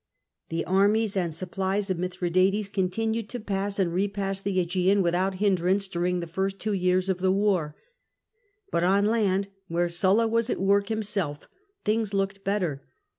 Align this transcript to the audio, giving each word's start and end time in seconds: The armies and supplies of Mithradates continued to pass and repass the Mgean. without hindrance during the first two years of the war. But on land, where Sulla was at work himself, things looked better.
The 0.49 0.65
armies 0.65 1.15
and 1.15 1.31
supplies 1.31 1.91
of 1.91 1.99
Mithradates 1.99 2.69
continued 2.69 3.29
to 3.29 3.39
pass 3.39 3.77
and 3.77 3.93
repass 3.93 4.41
the 4.41 4.57
Mgean. 4.57 5.03
without 5.03 5.35
hindrance 5.35 5.87
during 5.87 6.21
the 6.21 6.25
first 6.25 6.57
two 6.57 6.73
years 6.73 7.07
of 7.07 7.19
the 7.19 7.31
war. 7.31 7.75
But 8.71 8.83
on 8.83 9.05
land, 9.05 9.49
where 9.67 9.89
Sulla 9.89 10.27
was 10.27 10.49
at 10.49 10.59
work 10.59 10.89
himself, 10.89 11.47
things 11.85 12.15
looked 12.15 12.43
better. 12.43 12.81